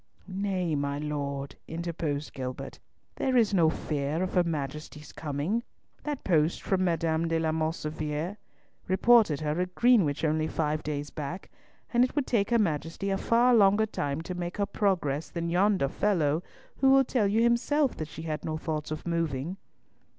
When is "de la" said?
7.27-7.51